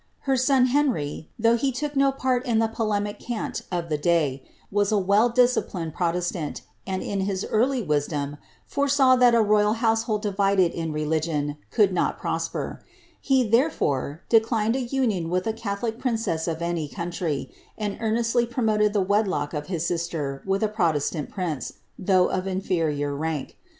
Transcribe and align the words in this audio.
Her 0.21 0.35
son, 0.35 0.65
Henry, 0.65 1.29
though 1.37 1.55
he 1.55 1.71
took 1.71 1.95
no 1.95 2.11
part 2.11 2.43
in 2.47 2.57
the 2.57 2.67
polemic 2.67 3.19
cant 3.19 3.61
of 3.71 3.87
the 3.89 3.99
day, 3.99 4.41
was 4.71 4.91
a 4.91 4.97
well 4.97 5.29
principled 5.29 5.93
pro 5.93 6.11
testant, 6.11 6.61
and, 6.87 7.03
in 7.03 7.21
his 7.21 7.45
early 7.51 7.83
wisdom, 7.83 8.37
foresaw 8.65 9.15
that 9.17 9.35
a 9.35 9.43
royal 9.43 9.73
household 9.73 10.23
divided 10.23 10.71
in 10.71 10.91
religion 10.91 11.57
could 11.69 11.93
not 11.93 12.17
prosper; 12.17 12.83
he, 13.19 13.47
therefore, 13.47 14.23
declined 14.27 14.75
a 14.75 14.81
union 14.81 15.29
with 15.29 15.45
a 15.45 15.53
catholic 15.53 15.99
princess 15.99 16.47
of 16.47 16.63
any 16.63 16.87
country, 16.87 17.51
and 17.77 17.97
earnestly 17.99 18.47
promoted 18.47 18.93
the 18.93 19.01
wedlock 19.01 19.53
of 19.53 19.67
his 19.67 19.85
sister 19.85 20.41
with 20.47 20.63
a 20.63 20.67
protestant 20.67 21.29
prince, 21.29 21.73
though 21.99 22.25
of 22.27 22.47
inferior 22.47 23.13
rank. 23.15 23.55